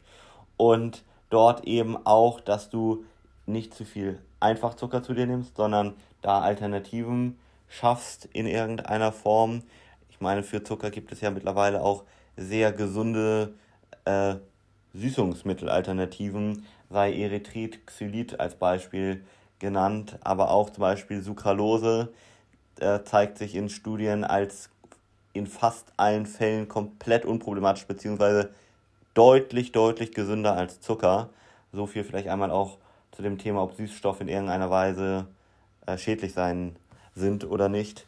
Und 0.55 1.03
dort 1.29 1.65
eben 1.65 1.97
auch, 2.05 2.39
dass 2.39 2.69
du 2.69 3.05
nicht 3.45 3.73
zu 3.73 3.85
viel 3.85 4.19
Einfachzucker 4.39 5.01
zu 5.01 5.13
dir 5.13 5.25
nimmst, 5.25 5.57
sondern 5.57 5.95
da 6.21 6.41
Alternativen 6.41 7.39
schaffst 7.67 8.25
in 8.33 8.45
irgendeiner 8.45 9.11
Form. 9.11 9.63
Ich 10.09 10.21
meine, 10.21 10.43
für 10.43 10.63
Zucker 10.63 10.91
gibt 10.91 11.11
es 11.11 11.21
ja 11.21 11.31
mittlerweile 11.31 11.81
auch 11.81 12.03
sehr 12.37 12.71
gesunde 12.71 13.53
äh, 14.05 14.35
Süßungsmittelalternativen, 14.93 16.65
sei 16.89 17.13
Erythrit, 17.13 17.85
Xylit 17.87 18.39
als 18.39 18.55
Beispiel 18.55 19.23
genannt, 19.59 20.17
aber 20.21 20.51
auch 20.51 20.69
zum 20.69 20.81
Beispiel 20.81 21.21
Sucralose 21.21 22.13
äh, 22.79 23.03
zeigt 23.03 23.37
sich 23.37 23.55
in 23.55 23.69
Studien 23.69 24.23
als 24.23 24.69
in 25.39 25.47
fast 25.47 25.91
allen 25.97 26.25
Fällen 26.25 26.67
komplett 26.67 27.25
unproblematisch, 27.25 27.87
beziehungsweise 27.87 28.49
deutlich, 29.13 29.71
deutlich 29.71 30.11
gesünder 30.13 30.55
als 30.55 30.81
Zucker. 30.81 31.29
So 31.71 31.87
viel 31.87 32.03
vielleicht 32.03 32.27
einmal 32.27 32.51
auch 32.51 32.77
zu 33.11 33.21
dem 33.21 33.37
Thema, 33.37 33.63
ob 33.63 33.75
Süßstoffe 33.75 34.21
in 34.21 34.27
irgendeiner 34.27 34.69
Weise 34.69 35.25
äh, 35.85 35.97
schädlich 35.97 36.33
sein 36.33 36.75
sind 37.15 37.43
oder 37.45 37.69
nicht. 37.69 38.05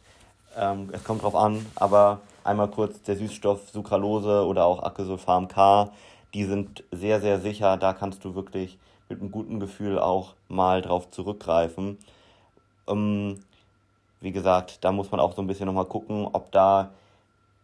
Ähm, 0.56 0.90
es 0.92 1.04
kommt 1.04 1.22
drauf 1.22 1.34
an, 1.34 1.66
aber 1.74 2.20
einmal 2.44 2.68
kurz 2.68 3.02
der 3.02 3.16
Süßstoff 3.16 3.70
Sucralose 3.70 4.46
oder 4.46 4.64
auch 4.64 4.82
Acesulfam 4.82 5.48
K, 5.48 5.90
die 6.34 6.44
sind 6.44 6.84
sehr, 6.92 7.20
sehr 7.20 7.40
sicher. 7.40 7.76
Da 7.76 7.92
kannst 7.92 8.24
du 8.24 8.34
wirklich 8.34 8.78
mit 9.08 9.20
einem 9.20 9.30
guten 9.30 9.60
Gefühl 9.60 9.98
auch 9.98 10.34
mal 10.48 10.82
drauf 10.82 11.10
zurückgreifen. 11.10 11.98
Ähm, 12.88 13.42
wie 14.20 14.32
gesagt, 14.32 14.84
da 14.84 14.92
muss 14.92 15.10
man 15.10 15.20
auch 15.20 15.34
so 15.34 15.42
ein 15.42 15.46
bisschen 15.46 15.66
nochmal 15.66 15.86
gucken, 15.86 16.28
ob 16.32 16.52
da, 16.52 16.90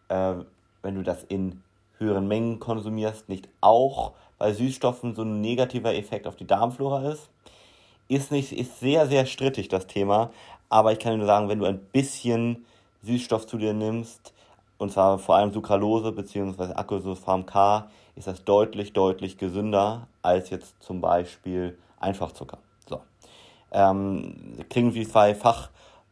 äh, 0.08 0.34
wenn 0.82 0.94
du 0.94 1.02
das 1.02 1.24
in 1.24 1.62
höheren 1.98 2.28
Mengen 2.28 2.60
konsumierst, 2.60 3.28
nicht 3.28 3.48
auch 3.60 4.12
bei 4.38 4.52
Süßstoffen 4.52 5.14
so 5.14 5.22
ein 5.22 5.40
negativer 5.40 5.94
Effekt 5.94 6.26
auf 6.26 6.36
die 6.36 6.46
Darmflora 6.46 7.10
ist. 7.10 7.28
Ist 8.08 8.30
nicht, 8.30 8.52
ist 8.52 8.80
sehr, 8.80 9.06
sehr 9.06 9.26
strittig 9.26 9.68
das 9.68 9.86
Thema, 9.86 10.30
aber 10.70 10.92
ich 10.92 10.98
kann 10.98 11.12
dir 11.12 11.18
nur 11.18 11.26
sagen, 11.26 11.48
wenn 11.48 11.58
du 11.58 11.66
ein 11.66 11.78
bisschen 11.92 12.64
Süßstoff 13.02 13.46
zu 13.46 13.58
dir 13.58 13.74
nimmst, 13.74 14.32
und 14.78 14.92
zwar 14.92 15.18
vor 15.18 15.36
allem 15.36 15.52
Sucralose 15.52 16.12
bzw. 16.12 16.74
Acrylsulfam 16.74 17.44
K, 17.44 17.90
ist 18.16 18.26
das 18.26 18.44
deutlich, 18.44 18.92
deutlich 18.92 19.38
gesünder 19.38 20.06
als 20.22 20.50
jetzt 20.50 20.74
zum 20.82 21.00
Beispiel 21.00 21.76
Einfachzucker. 22.00 22.58
So. 22.88 23.00
Ähm, 23.72 24.34
klingen 24.70 24.94
wie 24.94 25.06
zwei 25.06 25.34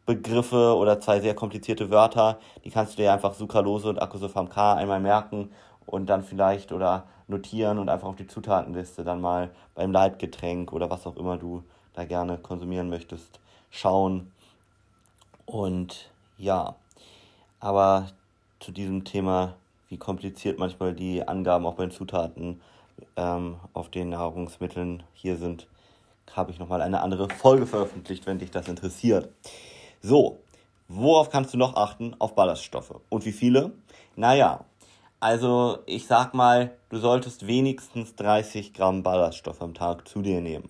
Fachbegriffe 0.07 0.75
oder 0.77 1.01
zwei 1.01 1.19
sehr 1.19 1.35
komplizierte 1.35 1.91
Wörter. 1.91 2.39
Die 2.63 2.71
kannst 2.71 2.93
du 2.93 3.01
dir 3.01 3.11
einfach 3.11 3.33
Sucralose 3.33 3.89
und 3.89 4.01
Acrylsulfam 4.01 4.47
K 4.47 4.75
einmal 4.75 5.01
merken 5.01 5.51
und 5.85 6.05
dann 6.07 6.23
vielleicht 6.23 6.71
oder 6.71 7.07
notieren 7.27 7.77
und 7.77 7.89
einfach 7.89 8.07
auf 8.07 8.15
die 8.15 8.27
Zutatenliste 8.27 9.03
dann 9.03 9.19
mal 9.19 9.51
beim 9.75 9.91
Leitgetränk 9.91 10.71
oder 10.71 10.89
was 10.89 11.05
auch 11.05 11.17
immer 11.17 11.37
du 11.37 11.63
da 11.93 12.05
gerne 12.05 12.37
konsumieren 12.37 12.89
möchtest 12.89 13.41
schauen. 13.69 14.31
Und 15.45 16.09
ja, 16.37 16.75
aber 17.59 18.07
zu 18.61 18.71
diesem 18.71 19.03
Thema, 19.03 19.55
wie 19.89 19.97
kompliziert 19.97 20.57
manchmal 20.57 20.93
die 20.93 21.27
Angaben 21.27 21.65
auch 21.65 21.75
bei 21.75 21.85
den 21.85 21.91
Zutaten 21.91 22.61
ähm, 23.17 23.57
auf 23.73 23.89
den 23.89 24.09
Nahrungsmitteln 24.11 25.03
hier 25.13 25.35
sind, 25.35 25.67
habe 26.33 26.51
ich 26.51 26.59
nochmal 26.59 26.81
eine 26.81 27.01
andere 27.01 27.27
Folge 27.29 27.65
veröffentlicht, 27.65 28.25
wenn 28.25 28.39
dich 28.39 28.51
das 28.51 28.69
interessiert. 28.69 29.29
So, 30.07 30.39
worauf 30.87 31.29
kannst 31.29 31.53
du 31.53 31.57
noch 31.57 31.75
achten? 31.75 32.15
Auf 32.19 32.33
Ballaststoffe. 32.33 32.93
Und 33.09 33.25
wie 33.25 33.33
viele? 33.33 33.73
Naja, 34.15 34.63
also 35.19 35.79
ich 35.85 36.07
sag 36.07 36.33
mal, 36.33 36.71
du 36.87 36.97
solltest 36.97 37.45
wenigstens 37.45 38.15
30 38.15 38.73
Gramm 38.73 39.03
Ballaststoffe 39.03 39.61
am 39.61 39.73
Tag 39.73 40.07
zu 40.07 40.21
dir 40.21 40.39
nehmen. 40.39 40.69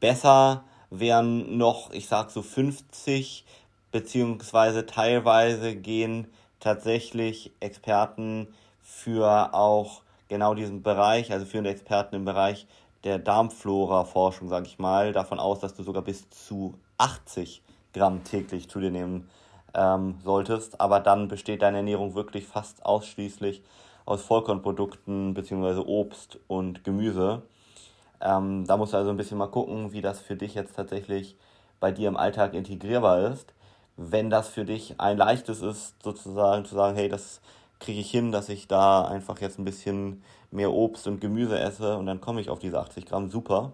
Besser 0.00 0.64
wären 0.88 1.58
noch, 1.58 1.90
ich 1.92 2.08
sag 2.08 2.30
so 2.30 2.40
50, 2.40 3.44
beziehungsweise 3.92 4.86
teilweise 4.86 5.76
gehen 5.76 6.26
tatsächlich 6.58 7.52
Experten 7.60 8.48
für 8.80 9.52
auch 9.52 10.00
genau 10.28 10.54
diesen 10.54 10.82
Bereich, 10.82 11.30
also 11.30 11.44
führende 11.44 11.68
Experten 11.68 12.14
im 12.14 12.24
Bereich 12.24 12.66
der 13.04 13.18
Darmflora-Forschung, 13.18 14.48
sage 14.48 14.66
ich 14.66 14.78
mal, 14.78 15.12
davon 15.12 15.40
aus, 15.40 15.60
dass 15.60 15.74
du 15.74 15.82
sogar 15.82 16.00
bis 16.00 16.30
zu 16.30 16.72
80 16.96 17.60
Gramm 17.96 18.24
täglich 18.24 18.68
zu 18.68 18.78
dir 18.78 18.90
nehmen 18.90 19.28
ähm, 19.74 20.16
solltest. 20.24 20.80
Aber 20.80 21.00
dann 21.00 21.28
besteht 21.28 21.62
deine 21.62 21.78
Ernährung 21.78 22.14
wirklich 22.14 22.46
fast 22.46 22.84
ausschließlich 22.84 23.62
aus 24.04 24.22
Vollkornprodukten 24.22 25.34
bzw. 25.34 25.80
Obst 25.80 26.38
und 26.46 26.84
Gemüse. 26.84 27.42
Ähm, 28.20 28.66
da 28.66 28.76
musst 28.76 28.92
du 28.92 28.96
also 28.96 29.10
ein 29.10 29.16
bisschen 29.16 29.38
mal 29.38 29.48
gucken, 29.48 29.92
wie 29.92 30.00
das 30.00 30.20
für 30.20 30.36
dich 30.36 30.54
jetzt 30.54 30.76
tatsächlich 30.76 31.36
bei 31.80 31.90
dir 31.90 32.08
im 32.08 32.16
Alltag 32.16 32.54
integrierbar 32.54 33.30
ist. 33.32 33.52
Wenn 33.96 34.30
das 34.30 34.48
für 34.48 34.64
dich 34.64 35.00
ein 35.00 35.16
leichtes 35.16 35.62
ist, 35.62 35.94
sozusagen 36.02 36.64
zu 36.64 36.74
sagen, 36.74 36.96
hey, 36.96 37.08
das 37.08 37.40
kriege 37.78 38.00
ich 38.00 38.10
hin, 38.10 38.32
dass 38.32 38.48
ich 38.48 38.68
da 38.68 39.04
einfach 39.06 39.40
jetzt 39.40 39.58
ein 39.58 39.64
bisschen 39.64 40.22
mehr 40.50 40.72
Obst 40.72 41.06
und 41.06 41.20
Gemüse 41.20 41.58
esse 41.58 41.96
und 41.96 42.06
dann 42.06 42.20
komme 42.20 42.40
ich 42.40 42.48
auf 42.48 42.58
diese 42.58 42.78
80 42.78 43.06
Gramm, 43.06 43.28
super. 43.30 43.72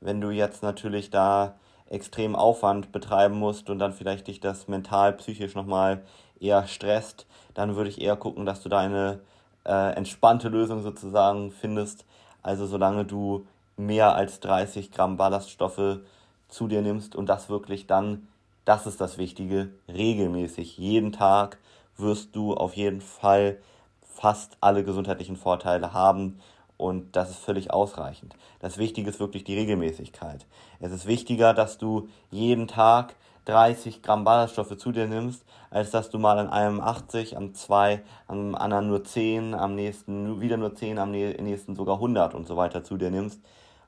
Wenn 0.00 0.20
du 0.20 0.30
jetzt 0.30 0.62
natürlich 0.62 1.10
da 1.10 1.54
extrem 1.88 2.34
Aufwand 2.34 2.92
betreiben 2.92 3.38
musst 3.38 3.70
und 3.70 3.78
dann 3.78 3.92
vielleicht 3.92 4.26
dich 4.26 4.40
das 4.40 4.68
mental, 4.68 5.12
psychisch 5.14 5.54
nochmal 5.54 6.02
eher 6.40 6.66
stresst, 6.66 7.26
dann 7.54 7.76
würde 7.76 7.90
ich 7.90 8.00
eher 8.00 8.16
gucken, 8.16 8.44
dass 8.46 8.62
du 8.62 8.68
da 8.68 8.78
eine 8.78 9.20
äh, 9.64 9.94
entspannte 9.94 10.48
Lösung 10.48 10.82
sozusagen 10.82 11.52
findest. 11.52 12.04
Also 12.42 12.66
solange 12.66 13.04
du 13.04 13.46
mehr 13.76 14.14
als 14.14 14.40
30 14.40 14.90
Gramm 14.90 15.16
Ballaststoffe 15.16 16.00
zu 16.48 16.68
dir 16.68 16.82
nimmst 16.82 17.14
und 17.14 17.26
das 17.26 17.48
wirklich 17.48 17.86
dann, 17.86 18.28
das 18.64 18.86
ist 18.86 19.00
das 19.00 19.18
Wichtige, 19.18 19.70
regelmäßig, 19.88 20.78
jeden 20.78 21.12
Tag 21.12 21.58
wirst 21.96 22.36
du 22.36 22.54
auf 22.54 22.74
jeden 22.74 23.00
Fall 23.00 23.58
fast 24.02 24.56
alle 24.60 24.84
gesundheitlichen 24.84 25.36
Vorteile 25.36 25.92
haben 25.92 26.40
und 26.76 27.16
das 27.16 27.30
ist 27.30 27.38
völlig 27.38 27.72
ausreichend. 27.72 28.36
Das 28.60 28.78
Wichtige 28.78 29.10
ist 29.10 29.20
wirklich 29.20 29.44
die 29.44 29.54
Regelmäßigkeit. 29.54 30.46
Es 30.80 30.92
ist 30.92 31.06
wichtiger, 31.06 31.54
dass 31.54 31.78
du 31.78 32.08
jeden 32.30 32.68
Tag 32.68 33.16
30 33.46 34.02
Gramm 34.02 34.24
Ballaststoffe 34.24 34.76
zu 34.76 34.92
dir 34.92 35.06
nimmst, 35.06 35.44
als 35.70 35.90
dass 35.90 36.10
du 36.10 36.18
mal 36.18 36.38
an 36.38 36.48
einem 36.48 36.80
80, 36.80 37.36
am 37.36 37.54
zwei, 37.54 38.02
am 38.26 38.54
anderen 38.54 38.88
nur 38.88 39.04
10, 39.04 39.54
am 39.54 39.74
nächsten 39.74 40.40
wieder 40.40 40.56
nur 40.56 40.74
10, 40.74 40.98
am 40.98 41.10
nächsten 41.10 41.76
sogar 41.76 41.96
100 41.96 42.34
und 42.34 42.46
so 42.46 42.56
weiter 42.56 42.82
zu 42.82 42.96
dir 42.96 43.10
nimmst, 43.10 43.40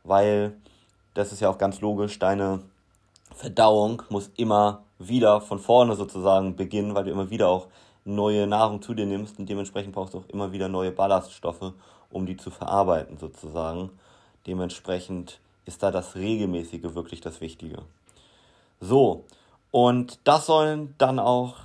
weil 0.05 0.57
das 1.15 1.33
ist 1.33 1.41
ja 1.41 1.51
auch 1.51 1.59
ganz 1.59 1.81
logisch, 1.81 2.19
deine 2.19 2.61
Verdauung 3.35 4.03
muss 4.09 4.31
immer 4.37 4.85
wieder 4.99 5.41
von 5.41 5.59
vorne 5.59 5.95
sozusagen 5.97 6.57
beginnen, 6.57 6.95
weil 6.95 7.05
du 7.05 7.11
immer 7.11 7.31
wieder 7.31 7.49
auch 7.49 7.67
neue 8.09 8.47
Nahrung 8.47 8.83
zu 8.83 8.95
dir 8.95 9.07
nimmst 9.07 9.39
und 9.39 9.49
dementsprechend 9.49 9.95
brauchst 9.95 10.15
du 10.15 10.19
auch 10.19 10.29
immer 10.29 10.53
wieder 10.53 10.69
neue 10.69 10.91
Ballaststoffe, 10.91 11.73
um 12.11 12.27
die 12.27 12.37
zu 12.37 12.51
verarbeiten 12.51 13.19
sozusagen. 13.19 13.91
Dementsprechend 14.47 15.41
ist 15.67 15.83
da 15.83 15.91
das 15.91 16.17
Regelmäßige 16.17 16.95
wirklich 16.95 17.21
das 17.21 17.41
Wichtige. 17.41 17.83
So, 18.81 19.25
und 19.71 20.19
das 20.25 20.47
sollen 20.47 20.95
dann 20.99 21.19
auch 21.19 21.57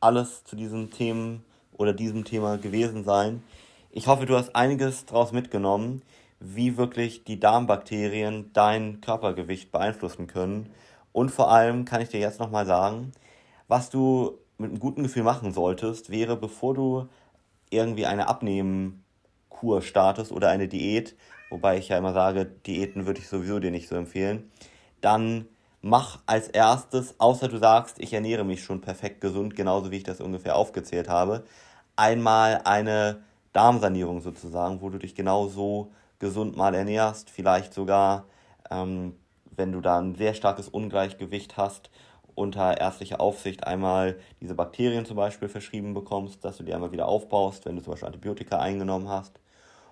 alles 0.00 0.44
zu 0.44 0.56
diesen 0.56 0.90
Themen 0.90 1.44
oder 1.76 1.92
diesem 1.92 2.24
Thema 2.24 2.58
gewesen 2.58 3.04
sein. 3.04 3.42
Ich 3.90 4.06
hoffe, 4.06 4.26
du 4.26 4.36
hast 4.36 4.54
einiges 4.54 5.06
daraus 5.06 5.32
mitgenommen, 5.32 6.02
wie 6.40 6.76
wirklich 6.76 7.24
die 7.24 7.40
Darmbakterien 7.40 8.50
dein 8.52 9.00
Körpergewicht 9.00 9.72
beeinflussen 9.72 10.26
können. 10.26 10.70
Und 11.12 11.30
vor 11.30 11.50
allem 11.50 11.84
kann 11.84 12.00
ich 12.00 12.08
dir 12.08 12.20
jetzt 12.20 12.40
nochmal 12.40 12.66
sagen, 12.66 13.12
was 13.68 13.90
du 13.90 14.38
mit 14.60 14.70
einem 14.70 14.78
guten 14.78 15.02
Gefühl 15.02 15.22
machen 15.22 15.52
solltest, 15.52 16.10
wäre, 16.10 16.36
bevor 16.36 16.74
du 16.74 17.08
irgendwie 17.70 18.06
eine 18.06 18.28
Abnehmkur 18.28 19.80
startest 19.80 20.32
oder 20.32 20.50
eine 20.50 20.68
Diät, 20.68 21.16
wobei 21.48 21.78
ich 21.78 21.88
ja 21.88 21.98
immer 21.98 22.12
sage, 22.12 22.44
Diäten 22.44 23.06
würde 23.06 23.20
ich 23.20 23.28
sowieso 23.28 23.58
dir 23.58 23.70
nicht 23.70 23.88
so 23.88 23.96
empfehlen, 23.96 24.50
dann 25.00 25.46
mach 25.80 26.20
als 26.26 26.48
erstes, 26.48 27.18
außer 27.18 27.48
du 27.48 27.56
sagst, 27.56 27.98
ich 28.00 28.12
ernähre 28.12 28.44
mich 28.44 28.62
schon 28.62 28.82
perfekt 28.82 29.22
gesund, 29.22 29.56
genauso 29.56 29.90
wie 29.90 29.96
ich 29.96 30.02
das 30.02 30.20
ungefähr 30.20 30.56
aufgezählt 30.56 31.08
habe, 31.08 31.44
einmal 31.96 32.60
eine 32.64 33.22
Darmsanierung 33.54 34.20
sozusagen, 34.20 34.82
wo 34.82 34.90
du 34.90 34.98
dich 34.98 35.14
genauso 35.14 35.90
gesund 36.18 36.56
mal 36.56 36.74
ernährst, 36.74 37.30
vielleicht 37.30 37.72
sogar, 37.72 38.26
ähm, 38.70 39.16
wenn 39.56 39.72
du 39.72 39.80
da 39.80 39.98
ein 39.98 40.14
sehr 40.16 40.34
starkes 40.34 40.68
Ungleichgewicht 40.68 41.56
hast, 41.56 41.90
unter 42.40 42.80
ärztlicher 42.80 43.20
Aufsicht 43.20 43.66
einmal 43.66 44.16
diese 44.40 44.54
Bakterien 44.54 45.04
zum 45.04 45.16
Beispiel 45.16 45.48
verschrieben 45.48 45.92
bekommst, 45.92 46.44
dass 46.44 46.56
du 46.56 46.64
die 46.64 46.72
einmal 46.72 46.90
wieder 46.90 47.06
aufbaust, 47.06 47.66
wenn 47.66 47.76
du 47.76 47.82
zum 47.82 47.92
Beispiel 47.92 48.06
Antibiotika 48.06 48.58
eingenommen 48.58 49.08
hast 49.08 49.38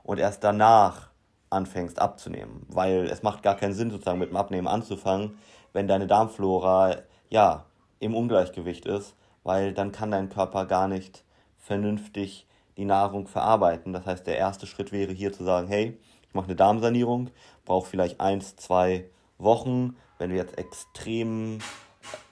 und 0.03 0.19
erst 0.19 0.43
danach 0.43 1.11
anfängst 1.51 2.01
abzunehmen, 2.01 2.67
weil 2.69 3.05
es 3.05 3.23
macht 3.23 3.43
gar 3.43 3.55
keinen 3.55 3.75
Sinn 3.75 3.91
sozusagen 3.91 4.19
mit 4.19 4.31
dem 4.31 4.37
Abnehmen 4.37 4.67
anzufangen, 4.67 5.39
wenn 5.73 5.89
deine 5.89 6.07
Darmflora 6.07 6.97
ja 7.29 7.67
im 8.01 8.15
Ungleichgewicht 8.15 8.87
ist, 8.87 9.15
weil 9.45 9.75
dann 9.75 9.93
kann 9.93 10.11
dein 10.11 10.31
Körper 10.31 10.65
gar 10.65 10.89
nicht 10.89 11.25
vernünftig 11.59 12.47
die 12.79 12.87
Nahrung 12.87 13.27
verarbeiten. 13.27 13.93
Das 13.93 14.07
heißt, 14.07 14.27
der 14.27 14.39
erste 14.39 14.67
Schritt 14.67 14.91
wäre 14.91 15.13
hier 15.13 15.33
zu 15.33 15.45
sagen, 15.45 15.69
hey, 15.69 15.99
ich 16.27 16.35
mache 16.35 16.47
eine 16.47 16.57
Darmsanierung, 16.57 17.31
brauche 17.65 17.89
vielleicht 17.89 18.21
eins, 18.21 18.57
zwei 18.57 19.11
Wochen. 19.37 19.97
Wenn 20.19 20.31
du 20.31 20.37
jetzt 20.37 20.57
extrem 20.59 21.59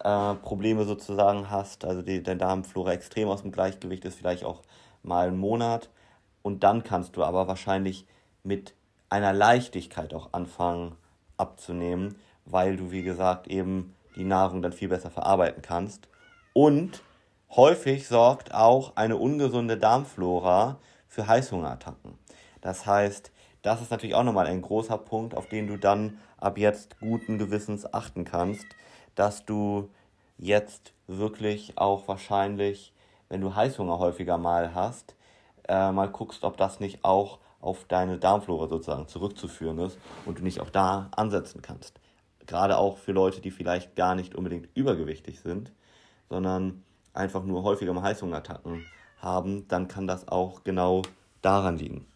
äh, 0.04 0.34
Probleme 0.34 0.84
sozusagen 0.84 1.50
hast, 1.50 1.84
also 1.84 2.02
die, 2.02 2.22
deine 2.22 2.38
Darmflora 2.38 2.92
extrem 2.92 3.28
aus 3.28 3.42
dem 3.42 3.52
Gleichgewicht 3.52 4.04
ist, 4.04 4.16
vielleicht 4.16 4.44
auch 4.44 4.62
mal 5.02 5.28
einen 5.28 5.38
Monat. 5.38 5.90
Und 6.42 6.62
dann 6.62 6.84
kannst 6.84 7.16
du 7.16 7.24
aber 7.24 7.48
wahrscheinlich 7.48 8.06
mit 8.42 8.74
einer 9.08 9.32
Leichtigkeit 9.32 10.14
auch 10.14 10.32
anfangen 10.32 10.96
abzunehmen, 11.36 12.16
weil 12.44 12.76
du, 12.76 12.90
wie 12.90 13.02
gesagt, 13.02 13.48
eben 13.48 13.94
die 14.16 14.24
Nahrung 14.24 14.62
dann 14.62 14.72
viel 14.72 14.88
besser 14.88 15.10
verarbeiten 15.10 15.62
kannst. 15.62 16.08
Und 16.52 17.02
häufig 17.54 18.08
sorgt 18.08 18.54
auch 18.54 18.96
eine 18.96 19.16
ungesunde 19.16 19.76
Darmflora 19.76 20.78
für 21.08 21.26
Heißhungerattacken. 21.26 22.18
Das 22.60 22.86
heißt, 22.86 23.32
das 23.62 23.82
ist 23.82 23.90
natürlich 23.90 24.14
auch 24.14 24.22
nochmal 24.22 24.46
ein 24.46 24.62
großer 24.62 24.98
Punkt, 24.98 25.34
auf 25.34 25.48
den 25.48 25.66
du 25.66 25.76
dann 25.76 26.18
ab 26.38 26.58
jetzt 26.58 27.00
guten 27.00 27.38
Gewissens 27.38 27.92
achten 27.92 28.24
kannst, 28.24 28.66
dass 29.16 29.44
du 29.44 29.90
jetzt 30.38 30.92
wirklich 31.08 31.76
auch 31.76 32.06
wahrscheinlich, 32.06 32.92
wenn 33.28 33.40
du 33.40 33.54
Heißhunger 33.54 33.98
häufiger 33.98 34.38
mal 34.38 34.74
hast, 34.74 35.16
äh, 35.68 35.90
mal 35.90 36.08
guckst, 36.08 36.44
ob 36.44 36.56
das 36.56 36.78
nicht 36.78 37.04
auch 37.04 37.38
auf 37.60 37.84
deine 37.88 38.18
Darmflora 38.18 38.68
sozusagen 38.68 39.08
zurückzuführen 39.08 39.78
ist 39.78 39.98
und 40.24 40.38
du 40.38 40.42
nicht 40.44 40.60
auch 40.60 40.70
da 40.70 41.08
ansetzen 41.16 41.62
kannst. 41.62 41.98
Gerade 42.46 42.78
auch 42.78 42.98
für 42.98 43.12
Leute, 43.12 43.40
die 43.40 43.50
vielleicht 43.50 43.96
gar 43.96 44.14
nicht 44.14 44.36
unbedingt 44.36 44.68
übergewichtig 44.74 45.40
sind, 45.40 45.72
sondern 46.28 46.84
einfach 47.12 47.42
nur 47.42 47.64
häufiger 47.64 47.92
mal 47.92 48.02
Heißhungerattacken 48.02 48.86
haben, 49.18 49.66
dann 49.68 49.88
kann 49.88 50.06
das 50.06 50.28
auch 50.28 50.62
genau 50.62 51.02
daran 51.42 51.78
liegen. 51.78 52.06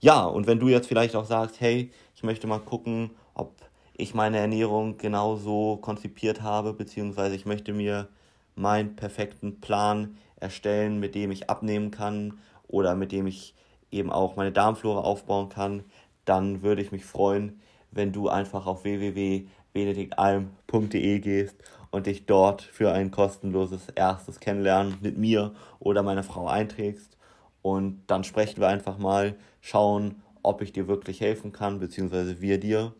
Ja, 0.00 0.24
und 0.24 0.46
wenn 0.46 0.58
du 0.58 0.68
jetzt 0.68 0.88
vielleicht 0.88 1.14
auch 1.14 1.24
sagst, 1.24 1.60
hey, 1.60 1.92
ich 2.14 2.22
möchte 2.22 2.46
mal 2.46 2.60
gucken, 2.60 3.10
ob 3.34 3.52
ich 3.98 4.14
meine 4.14 4.38
Ernährung 4.38 4.96
genauso 4.96 5.76
konzipiert 5.76 6.40
habe, 6.40 6.72
beziehungsweise 6.72 7.34
ich 7.34 7.44
möchte 7.46 7.72
mir 7.72 8.06
meinen 8.54 8.94
perfekten 8.96 9.60
Plan 9.60 10.16
erstellen, 10.36 11.00
mit 11.00 11.16
dem 11.16 11.32
ich 11.32 11.50
abnehmen 11.50 11.90
kann 11.90 12.38
oder 12.68 12.94
mit 12.94 13.12
dem 13.12 13.26
ich 13.26 13.54
eben 13.90 14.12
auch 14.12 14.36
meine 14.36 14.52
Darmflora 14.52 15.00
aufbauen 15.00 15.48
kann, 15.48 15.82
dann 16.24 16.62
würde 16.62 16.80
ich 16.80 16.92
mich 16.92 17.04
freuen, 17.04 17.60
wenn 17.90 18.12
du 18.12 18.28
einfach 18.28 18.66
auf 18.66 18.84
www.benediktalm.de 18.84 21.18
gehst 21.18 21.56
und 21.90 22.06
dich 22.06 22.26
dort 22.26 22.62
für 22.62 22.92
ein 22.92 23.10
kostenloses 23.10 23.88
erstes 23.96 24.38
Kennenlernen 24.38 24.98
mit 25.00 25.18
mir 25.18 25.54
oder 25.80 26.04
meiner 26.04 26.22
Frau 26.22 26.46
einträgst. 26.46 27.16
Und 27.62 28.04
dann 28.06 28.22
sprechen 28.22 28.60
wir 28.60 28.68
einfach 28.68 28.98
mal, 28.98 29.34
schauen, 29.60 30.22
ob 30.44 30.62
ich 30.62 30.72
dir 30.72 30.86
wirklich 30.86 31.20
helfen 31.20 31.50
kann, 31.50 31.80
beziehungsweise 31.80 32.40
wir 32.40 32.60
dir. 32.60 32.94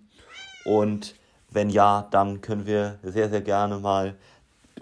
Und 0.68 1.14
wenn 1.48 1.70
ja, 1.70 2.06
dann 2.10 2.42
können 2.42 2.66
wir 2.66 2.98
sehr, 3.02 3.30
sehr 3.30 3.40
gerne 3.40 3.78
mal 3.78 4.14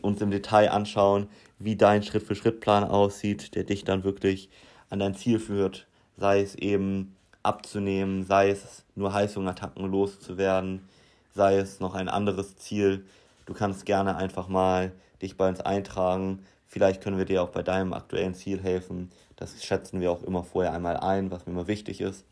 uns 0.02 0.20
im 0.20 0.32
Detail 0.32 0.72
anschauen, 0.72 1.28
wie 1.60 1.76
dein 1.76 2.02
Schritt-für-Schritt-Plan 2.02 2.82
aussieht, 2.82 3.54
der 3.54 3.62
dich 3.62 3.84
dann 3.84 4.02
wirklich 4.02 4.50
an 4.90 4.98
dein 4.98 5.14
Ziel 5.14 5.38
führt, 5.38 5.86
sei 6.16 6.40
es 6.40 6.56
eben 6.56 7.14
abzunehmen, 7.44 8.24
sei 8.24 8.50
es 8.50 8.82
nur 8.96 9.12
Heißhungerattacken 9.12 9.88
loszuwerden, 9.88 10.88
sei 11.36 11.58
es 11.58 11.78
noch 11.78 11.94
ein 11.94 12.08
anderes 12.08 12.56
Ziel. 12.56 13.06
Du 13.46 13.54
kannst 13.54 13.86
gerne 13.86 14.16
einfach 14.16 14.48
mal 14.48 14.90
dich 15.22 15.36
bei 15.36 15.48
uns 15.48 15.60
eintragen. 15.60 16.40
Vielleicht 16.66 17.00
können 17.00 17.16
wir 17.16 17.26
dir 17.26 17.44
auch 17.44 17.50
bei 17.50 17.62
deinem 17.62 17.92
aktuellen 17.92 18.34
Ziel 18.34 18.60
helfen. 18.60 19.12
Das 19.36 19.62
schätzen 19.64 20.00
wir 20.00 20.10
auch 20.10 20.24
immer 20.24 20.42
vorher 20.42 20.72
einmal 20.72 20.96
ein, 20.96 21.30
was 21.30 21.46
mir 21.46 21.52
immer 21.52 21.68
wichtig 21.68 22.00
ist. 22.00 22.24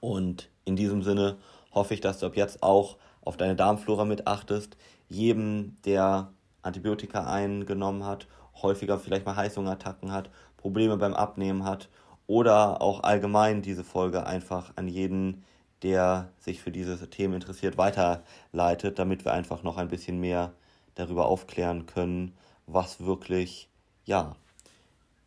Und 0.00 0.48
in 0.64 0.74
diesem 0.74 1.02
Sinne 1.02 1.36
hoffe 1.76 1.94
ich, 1.94 2.00
dass 2.00 2.18
du 2.18 2.26
ab 2.26 2.34
jetzt 2.34 2.64
auch 2.64 2.96
auf 3.20 3.36
deine 3.36 3.54
Darmflora 3.54 4.04
mit 4.04 4.26
achtest. 4.26 4.76
Jedem, 5.08 5.76
der 5.84 6.32
Antibiotika 6.62 7.26
eingenommen 7.26 8.04
hat, 8.04 8.26
häufiger 8.60 8.98
vielleicht 8.98 9.26
mal 9.26 9.36
Heißhungerattacken 9.36 10.10
hat, 10.10 10.30
Probleme 10.56 10.96
beim 10.96 11.14
Abnehmen 11.14 11.64
hat 11.64 11.88
oder 12.26 12.82
auch 12.82 13.04
allgemein 13.04 13.62
diese 13.62 13.84
Folge 13.84 14.26
einfach 14.26 14.72
an 14.74 14.88
jeden, 14.88 15.44
der 15.82 16.32
sich 16.40 16.60
für 16.60 16.72
diese 16.72 17.08
Themen 17.08 17.34
interessiert, 17.34 17.78
weiterleitet, 17.78 18.98
damit 18.98 19.24
wir 19.24 19.32
einfach 19.32 19.62
noch 19.62 19.76
ein 19.76 19.88
bisschen 19.88 20.18
mehr 20.18 20.52
darüber 20.94 21.26
aufklären 21.26 21.86
können, 21.86 22.32
was 22.66 23.04
wirklich, 23.04 23.68
ja, 24.04 24.34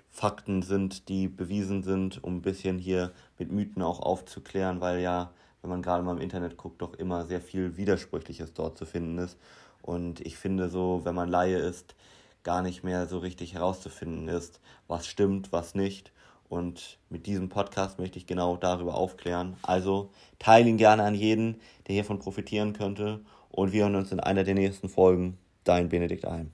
Fakten 0.09 0.63
sind, 0.63 1.07
die 1.07 1.27
bewiesen 1.27 1.83
sind, 1.83 2.21
um 2.23 2.37
ein 2.37 2.41
bisschen 2.41 2.79
hier 2.79 3.13
mit 3.37 3.51
Mythen 3.51 3.81
auch 3.83 4.01
aufzuklären, 4.01 4.81
weil 4.81 4.99
ja, 4.99 5.31
wenn 5.61 5.69
man 5.69 5.81
gerade 5.81 6.03
mal 6.03 6.15
im 6.15 6.21
Internet 6.21 6.57
guckt, 6.57 6.81
doch 6.81 6.93
immer 6.93 7.25
sehr 7.25 7.41
viel 7.41 7.77
Widersprüchliches 7.77 8.53
dort 8.53 8.77
zu 8.77 8.85
finden 8.85 9.17
ist. 9.17 9.37
Und 9.81 10.21
ich 10.21 10.37
finde 10.37 10.69
so, 10.69 11.01
wenn 11.03 11.15
man 11.15 11.29
Laie 11.29 11.57
ist, 11.57 11.95
gar 12.43 12.61
nicht 12.61 12.83
mehr 12.83 13.07
so 13.07 13.19
richtig 13.19 13.53
herauszufinden 13.53 14.27
ist, 14.27 14.59
was 14.87 15.07
stimmt, 15.07 15.51
was 15.51 15.75
nicht. 15.75 16.11
Und 16.47 16.97
mit 17.09 17.27
diesem 17.27 17.49
Podcast 17.49 17.99
möchte 17.99 18.17
ich 18.17 18.25
genau 18.25 18.57
darüber 18.57 18.95
aufklären. 18.95 19.55
Also 19.61 20.09
teile 20.39 20.69
ihn 20.69 20.77
gerne 20.77 21.03
an 21.03 21.13
jeden, 21.13 21.59
der 21.87 21.93
hiervon 21.93 22.19
profitieren 22.19 22.73
könnte. 22.73 23.19
Und 23.49 23.71
wir 23.71 23.83
hören 23.83 23.95
uns 23.95 24.11
in 24.11 24.19
einer 24.19 24.43
der 24.43 24.55
nächsten 24.55 24.89
Folgen. 24.89 25.37
Dein 25.63 25.89
Benedikt 25.89 26.25
Alm. 26.25 26.47